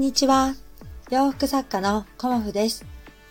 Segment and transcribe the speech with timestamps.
[0.00, 0.54] んにちは。
[1.10, 2.86] 洋服作家のコモフです。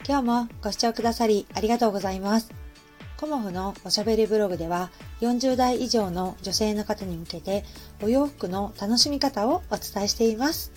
[0.07, 2.52] 今日もご視聴くださりありがとうございます。
[3.18, 4.91] コモフのおしゃべりブログでは
[5.21, 7.66] 40代以上の女性の方に向けて
[8.04, 10.71] お洋服の楽しみ方をお伝えしています。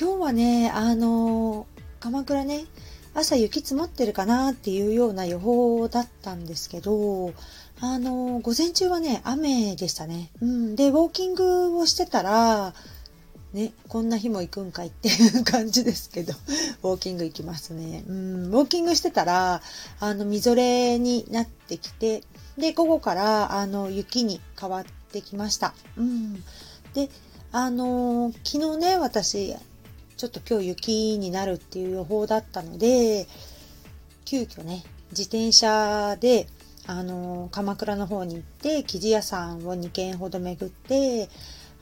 [0.00, 1.66] 今日はね、あの、
[2.00, 2.64] 鎌倉ね、
[3.12, 7.34] 朝雪積もってるかなっていうような予報だったんですけど、
[7.80, 10.30] あの、午前中はね、雨でしたね。
[10.40, 10.74] うん。
[10.74, 12.72] で、ウォーキングをしてたら、
[13.52, 16.34] ね、こんな日も行くんかいっていう感じですけど、
[16.82, 18.04] ウォーキング行きますね。
[18.06, 19.62] うん、ウォーキングしてたら、
[20.00, 22.22] あの、みぞれになってきて、
[22.58, 25.74] で、午後から、あの、雪に変わってきました。
[25.96, 26.42] うん。
[26.92, 27.08] で、
[27.52, 29.54] あの昨日ね、私、
[30.16, 33.26] ちょっと今日雪になるっていう予報だったので、
[34.24, 36.48] 急遽ね、自転車で、
[36.88, 41.28] あの鎌倉の方に行って、生地屋さんを2軒ほど巡って、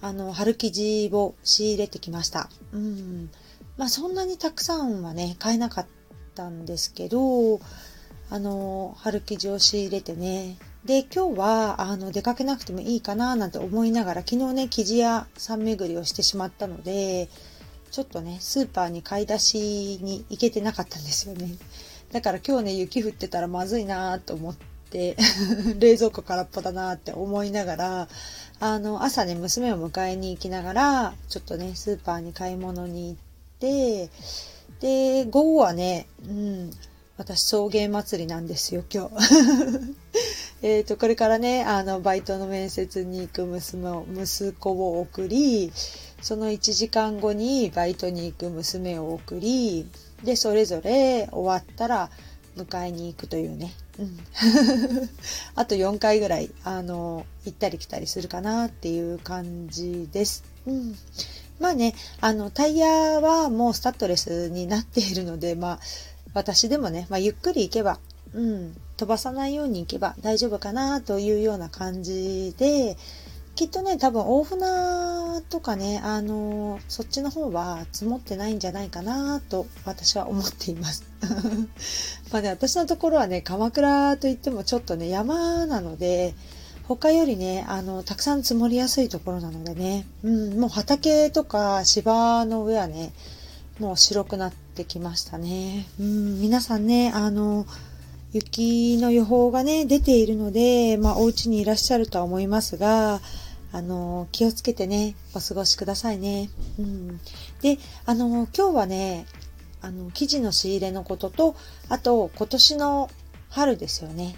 [0.05, 2.51] あの、春生地を仕入れてきました。
[2.75, 3.31] うん。
[3.79, 5.87] まあそんなにたくさんはね、買えなかっ
[6.35, 7.59] たんですけど、
[8.29, 10.59] あの、春生地を仕入れてね。
[10.85, 17.31] で、今日は、あの、出かけなくてもいいかななんて思いながら、昨日ね、生地屋さん巡りをしてしまったので、
[17.91, 21.57] ちょっとね、スーパーに買い出しに行けてなかったんですよね。
[22.13, 24.74] だから今日ね、雪降ってたらまずいなと思って、
[25.79, 28.09] 冷蔵庫空っぽだなって思いながら、
[28.61, 33.19] あの、朝ね、娘を迎えに行きながら、ちょっとね、スーパーに買い物に行っ
[33.59, 34.11] て、
[34.81, 36.71] で、午後はね、うん、
[37.17, 39.95] 私、送迎祭りなんですよ、今日。
[40.63, 45.73] えっと、これからね、あの、バイトの面接に行く娘を、息子を送り、
[46.23, 49.87] その1時間後にバイトに行く娘を送り、
[50.25, 52.11] で、それぞれ終わったら
[52.57, 54.19] 迎えに行くというね、うん、
[55.55, 60.45] あと4回ぐらい、あの、行ったり来たりするかなっていう感じです。
[60.67, 60.97] うん。
[61.61, 62.89] まあね、あの、タイヤ
[63.21, 65.81] はもうスタッドレスになっているので、まあ、
[66.33, 68.01] 私でもね、まあ、ゆっくり行けば、
[68.33, 72.97] うん、飛ばさないように行けば大丈夫かなというような感じで、
[73.55, 81.05] きっとね、多分大船とかね、あの、そっちの方は積もってないんじゃないかなと私は思っています。
[82.33, 86.35] まあね、私のところはね、鎌倉といってもちょっとね、山なので、
[86.89, 93.13] 他よりね、あの、たくさん積もりやすいところなのでね、うん、もう畑とか芝の上はね、
[93.79, 95.87] もう白くなってきましたね。
[96.01, 97.67] うん、皆さんね、あの、
[98.33, 103.21] 雪の予報がね、出ているので、まあ、お家にいらっしゃるとは思いますが、
[103.75, 106.49] あの、気をつけてね、お過ごしくださいね。
[106.79, 107.19] うん。
[107.61, 107.77] で、
[108.07, 109.27] あの、今日はね、
[109.81, 111.57] あの、生地の仕入れのことと、
[111.89, 113.11] あと、今年の
[113.51, 114.37] 春ですよね。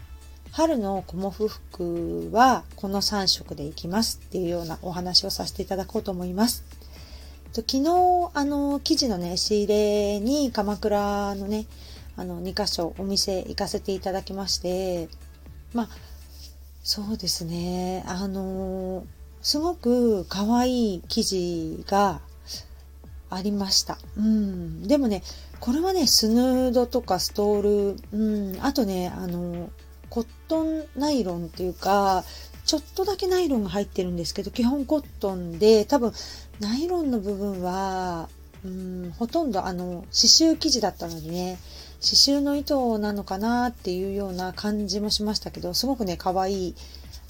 [0.53, 6.65] 春のコモフ服はこの3色でいきますっていうようなお話をさせていただこうと思います。
[7.53, 11.67] と昨日、あの、生地のね、仕入れに鎌倉のね、
[12.17, 15.11] あの、2箇所お店行かせていただきまして、
[15.75, 15.89] まあ、
[16.89, 19.05] そうですね、あの
[19.47, 22.21] すごく可愛い生地が
[23.31, 23.97] ありました。
[24.17, 24.89] うん。
[24.89, 25.23] でもね、
[25.61, 27.62] これはね、スヌードとかストー
[27.93, 29.71] ル、うん、あとね、あの、
[30.11, 32.25] コットンナイロンっていうか、
[32.65, 36.12] ちょっとだけナイロンが入ってるんですけど、基本コットンで、多分、
[36.59, 38.29] ナイロンの部分は、
[38.65, 41.59] うん、ほとんどあの、刺繍生地だったのでね、
[42.01, 46.75] 刺繍の糸なのかなっていうような感じもしましたけど、すごくね、可愛い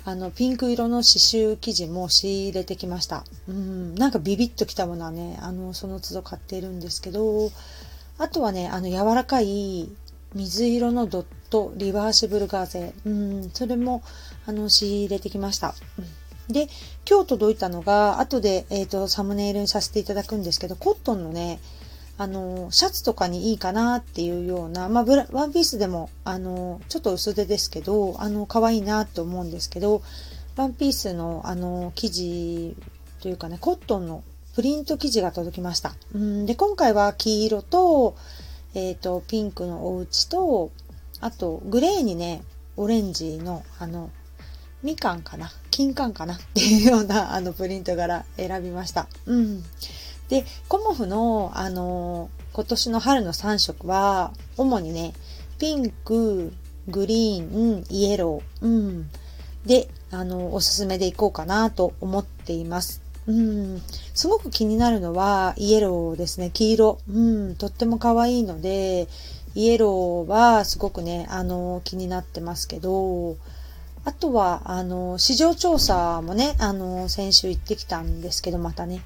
[0.09, 3.25] あの、ピンク色の刺繍生地も仕入れてきました。
[3.49, 7.51] うん、なんかビビッときたものはね、あの、その都度買っているんですけど、
[8.17, 9.91] あとはね、あの、柔らかい
[10.33, 12.95] 水色のドット、リバーシブルガーゼ。
[13.05, 14.05] うん、それも、
[14.47, 15.75] あの、仕入れてきました。
[15.99, 16.69] うん、で、
[17.05, 21.59] 今日届いたのが、後で、えっ、ー、と、サムネイルにさせていただくんですけど、コットンのね、
[22.19, 30.03] あの、シャツとかにいいかなっていうような、まあ、ブラワンピースでも、あの、ちょっと薄手ですけど、あの、可愛いなって思うんですけど、
[30.57, 32.77] ワンピースの、あの、生地
[33.21, 34.23] というかね、コットンの
[34.55, 35.95] プリント生地が届きました。
[36.15, 38.17] うんで、今回は黄色と、
[38.73, 40.71] えっ、ー、と、ピンクのお家と、
[41.21, 42.43] あと、グレーにね、
[42.79, 44.11] オレンジの、あの、
[44.83, 49.09] みかんかな金柑かなっていうような、あの、プリント柄選びました。
[49.27, 49.63] うん。
[50.29, 55.13] で、コモフの、あの今年の春の3色は、主にね、
[55.59, 56.53] ピンク、
[56.89, 59.11] グリーン、イエロー、うん。
[59.65, 63.03] で、あの、おすすめでいこうかなと思っています。
[63.27, 63.83] うん。
[64.15, 66.51] すごく気になるのは、イエローですね。
[66.53, 66.99] 黄色。
[67.09, 67.21] う
[67.51, 67.57] ん。
[67.57, 69.09] とっても可愛いので、
[69.55, 73.37] イエローはすごくね、あの、気になってますけど、
[74.07, 79.03] あとは、あの、市場調査もね、あの、先週行ってきたんですけど、またね。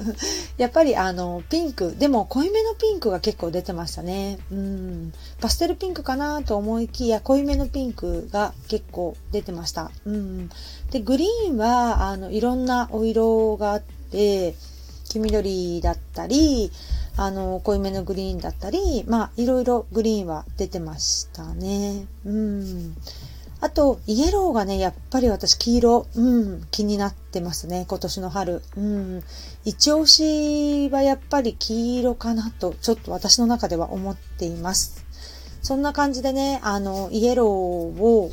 [0.56, 4.38] やっぱり、あの、ピンク、でも濃いめのピンクが結構出てましたね。
[4.50, 5.12] うん。
[5.38, 9.90] パステルピンクかなと思いきや、濃いめのピンクが結構出てました。
[10.06, 10.48] うん。
[10.92, 14.54] で、グリーンは、あの、いろんなお色があって、
[15.10, 16.72] 黄緑だったり、
[17.18, 22.06] あの、濃いめのグリーンだったり、まあ、いろいろグリーンは出てましたね。
[22.24, 22.96] うん。
[23.60, 28.62] あと、イエローがね、やっぱり私黄色、うん、気になってますね、今年の春。
[28.76, 29.22] うん。
[29.64, 35.04] 一押しはやっぱり黄色かなと、ちょっと私の中では思っています。
[35.60, 38.30] そんな感じでね、あの、イエローを、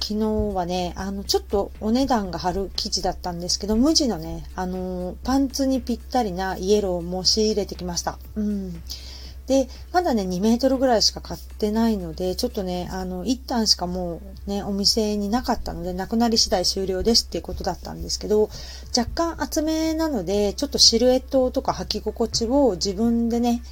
[0.00, 8.18] 昨日はね、あの、ちょっとお値段が張る生地だったんですけど、無地のね、あの、パンツにぴったりなイエローも仕入れてきました。
[8.36, 8.82] うん。
[9.46, 18.50] で、まだね、2メートルぐらいしか買ってないので、ちょっとね、あの、一旦しかもうね、お店になかったので、なくなり次第終了ですっていうことだったんですけど、
[18.96, 23.62] 若干厚めなので、ちょっとシルエットとか履き心地を自分でね、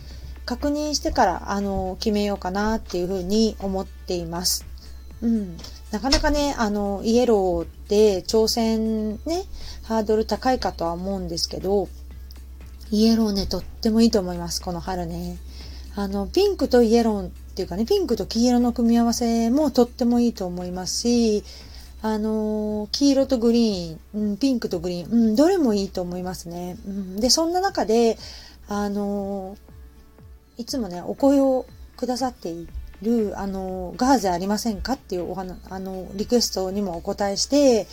[0.46, 4.64] 確認してから、あの、決めようかなっていうふうに思っています。
[5.22, 5.56] うん。
[5.90, 9.44] なかなかね、あの、イエローって挑戦ね、
[9.82, 11.88] ハードル高いかとは思うんですけど、
[12.90, 15.36] イエローね、とってもいいと思います、この春ね。
[15.96, 21.44] あの、ピンクとイエローっていうかね、ピンクと黄色の組み合わせもとってもいいと思いますし、
[22.02, 26.76] あの、黄色とグリーン、うん、ピンクとグリーン、うん、どれもいいと思いますね。
[26.86, 28.18] うん、で、そんな中で、
[28.68, 29.56] あの、
[30.58, 31.64] いつもね、お声を
[31.96, 32.66] くださってい
[33.00, 37.86] る、あの、ガーゼありませんかっていうお話、あの、リクエストにもお答えして、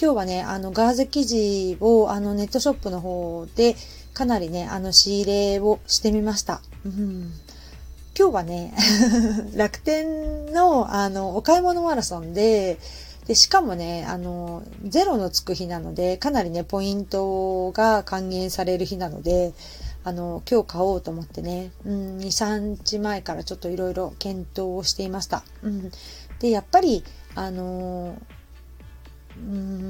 [0.00, 3.74] 今日はね、あの、ガーゼ生地を、あの、ネットショップの方で、
[4.18, 6.60] かなりね、あの、仕入れをしてみました。
[6.84, 7.30] うん、
[8.18, 8.74] 今日はね、
[9.54, 12.80] 楽天の、あの、お買い物マラソンで、
[13.28, 19.52] で、しかもね、あの、ゼロのつく日なので、かなりね、ポイントが還元される日なので、
[20.02, 25.44] あの、今日買おうと思ってね、うん、2、3日前からちょっといろいろ検討をしていました。
[25.62, 25.92] うん。
[26.40, 27.04] で、やっぱり、
[27.36, 28.16] あの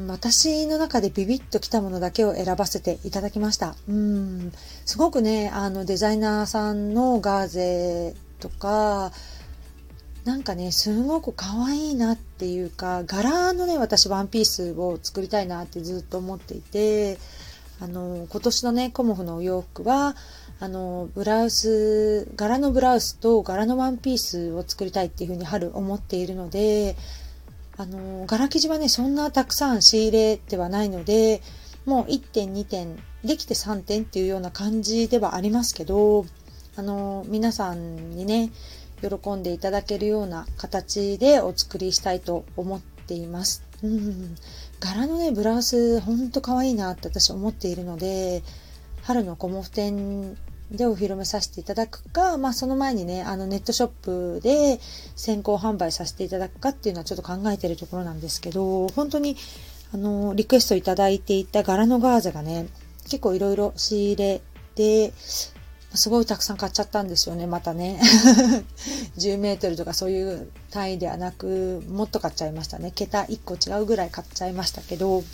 [0.08, 3.76] 私の中でビビッときたものだけを選ばせていただきました。
[3.88, 4.52] うん
[4.84, 9.12] すごくね、あのデザイナーさんのガーゼとか、
[10.24, 17.18] なんかね、すごく可愛いなっていうか、柄のね、私ワンピースを作りたいなってずっと思っていて、
[17.80, 20.16] あの、今年のね、コモフのお洋服は、
[20.60, 26.96] あの、ブラウス、柄のブラウスと柄のワンピースを作りたいっていうふうに春思っているので、
[27.78, 31.40] あの、柄生地はね、そんなたくさん仕入れてはないので、
[31.86, 36.26] もう1点、2点、できて3点っていうような感じではありますけど、
[36.74, 38.50] あの、皆さんにね、
[39.00, 43.62] 喜んでいただけるような形でお作りしたいと思っています。
[43.84, 44.34] うん。
[44.80, 48.42] 柄のね、ブラウス、ほんと可愛いなって私思っているので、
[49.02, 50.36] 春のコモフ展
[50.70, 54.78] でお披露目させていただくか、まあその前にね、あのネットショップで
[55.16, 59.36] 先行販売させていただくかっていうのはちょっと考えてるところなんですけど、本当に
[59.92, 62.66] あの、リクエストいただいていた柄のガーゼがね、
[63.04, 64.42] 結構いろいろ仕入れ
[64.74, 67.98] て、すごいたくさん買っちゃったんですよね、またね。
[69.16, 72.92] 10メートルとかそういう単位ではなく、もっと買っちゃいましたね。
[72.94, 75.24] 桁1個違うぐらい買っちゃいましたけど、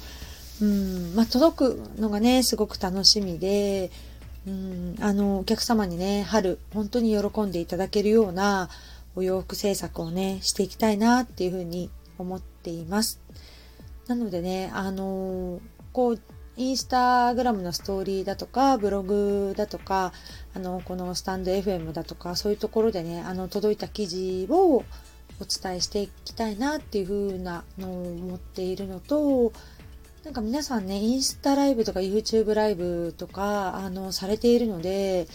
[0.63, 3.91] うん、まあ届くのがね、すごく楽しみで、
[4.46, 8.69] うん、あの、お客様にね、春、本当に喜んでいただけるような
[9.17, 13.20] お洋服制作をね、していきたいなっていうふうに思っています。
[14.06, 15.60] なのでね、あの
[15.93, 16.20] こう、
[16.56, 20.13] インスタグラムのストーリーだとか、ブログだとか、
[20.55, 24.84] あの、このスタンド FM だとか、そういうところでね、あの、届いた記事をお
[25.41, 29.53] 伝えしていきたいなっていうふうなのを思っているのと、
[30.25, 35.29] なんか皆さんね、インスタライブとか YouTube ライブとか、あの、されているので、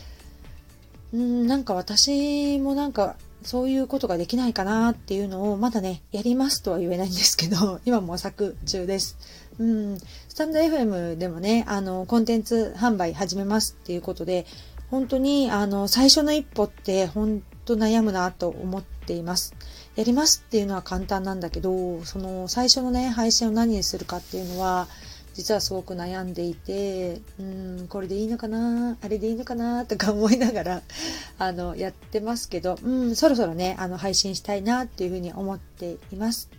[1.14, 9.16] うん、なんか私もなんか、そういうことができないかなっていうのを、まだね、やりますとは言えないんですけど、 今模索中です。
[9.60, 14.48] うん、スタンド FM でもね、あの、コンテンツ販売始めますっていうことで、
[14.90, 19.54] 本当に、あの、最初の一歩って、本当悩むなと思っています。
[20.00, 24.88] やりますっていうのは簡単なんだけど、その最初のね、配信を何にするかっていうのは、
[25.34, 27.44] 実はすごく悩んでいて、う
[27.84, 30.82] ん、これでいいのかなあれでいいのかなとか思いながら、
[31.38, 36.50] あの、やってますけど、うん、そろそろね、あの、配信したいなっていうふうに思っています。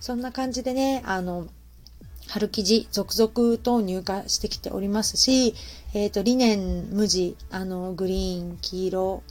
[0.00, 1.46] そんな感じでね、あの、
[2.26, 5.54] 春生地続々と入荷してきておりますし、
[5.94, 9.22] えっ、ー、と、リネン、無地、あの、グリーン、黄色、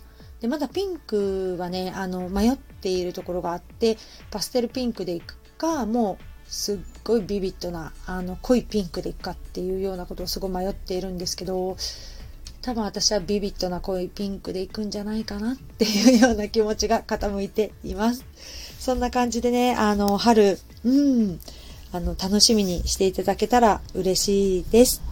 [0.41, 3.97] で、まだピンクはね、あの、迷っているところがあって、
[4.31, 11.77] パステルピンクでいくか、もうすっごいビビッドな、あの、濃いピンクでいくかっていうようなことをすごい迷っているんですけど、
[12.61, 18.25] 多分私はビビッドな濃いピンクでいくんじゃないかなっていうような気持ちが傾いています。
[18.79, 21.39] そんな感じでね、あの、春、うん、
[21.91, 25.08] あの、楽しみにしていただけたら嬉しいです。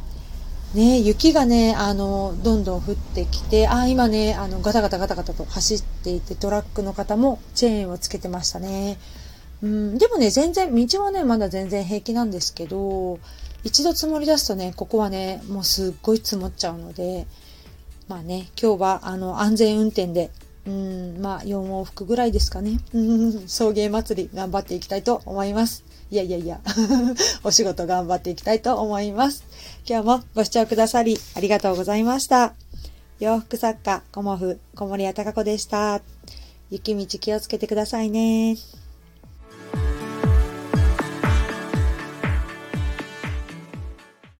[0.78, 9.00] ね、雪がね、あの、どんどん降ってきて、あ、今ね、あの、ガタガタガタガタと走っていて、トラックの方もチェーンをつけてましたね。
[9.64, 13.18] うん、でもね、全然、道はね、まだ全然平気なんですけど、
[13.64, 17.26] 一度積もり出すとね、ここはね、もうすっごい積もっちゃうので、
[18.08, 20.30] まあね、今日は、あの、安全運転で、
[20.68, 22.80] うん、まあ、4往復ぐらいですかね。
[22.94, 25.86] うん、送迎祭り頑張っていきたいと思います。
[26.12, 26.60] いやいやいや、
[27.44, 29.44] お仕事頑張っていきたいと思います。
[29.88, 32.54] 今日もご視聴くださりありがとうございました。
[33.20, 36.02] 洋服作家、コモフ、小森屋隆子でした。
[36.70, 38.58] 雪道気をつけてくださいね。